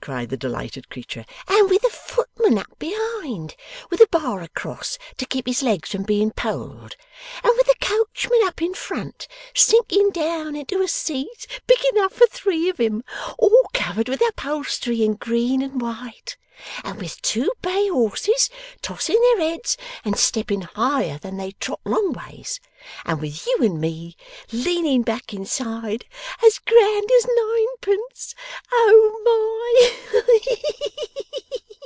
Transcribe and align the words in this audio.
cried 0.00 0.30
the 0.30 0.36
delighted 0.38 0.88
creature. 0.88 1.26
'And 1.48 1.68
with 1.68 1.84
a 1.84 1.90
footman 1.90 2.56
up 2.56 2.78
behind, 2.78 3.54
with 3.90 4.00
a 4.00 4.06
bar 4.06 4.40
across, 4.40 4.96
to 5.18 5.26
keep 5.26 5.46
his 5.46 5.62
legs 5.62 5.90
from 5.90 6.04
being 6.04 6.30
poled! 6.30 6.96
And 7.44 7.52
with 7.56 7.68
a 7.68 7.74
coachman 7.78 8.40
up 8.44 8.62
in 8.62 8.72
front, 8.72 9.28
sinking 9.54 10.12
down 10.12 10.56
into 10.56 10.80
a 10.80 10.88
seat 10.88 11.46
big 11.66 11.84
enough 11.92 12.14
for 12.14 12.26
three 12.26 12.70
of 12.70 12.78
him, 12.80 13.04
all 13.38 13.68
covered 13.74 14.08
with 14.08 14.22
upholstery 14.22 15.04
in 15.04 15.12
green 15.16 15.60
and 15.60 15.78
white! 15.82 16.38
And 16.82 17.00
with 17.00 17.22
two 17.22 17.52
bay 17.62 17.86
horses 17.88 18.50
tossing 18.82 19.20
their 19.20 19.40
heads 19.50 19.76
and 20.04 20.18
stepping 20.18 20.62
higher 20.62 21.16
than 21.16 21.36
they 21.36 21.52
trot 21.52 21.78
long 21.84 22.12
ways! 22.14 22.58
And 23.04 23.20
with 23.20 23.46
you 23.46 23.58
and 23.60 23.80
me 23.80 24.16
leaning 24.50 25.02
back 25.02 25.32
inside, 25.32 26.04
as 26.44 26.58
grand 26.58 27.12
as 27.12 27.26
ninepence! 27.26 28.34
Oh 28.72 29.14
h 29.78 30.40
h 30.48 30.64
h 30.66 30.90
My! 30.90 31.78